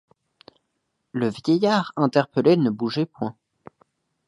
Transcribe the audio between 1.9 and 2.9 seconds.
interpellé ne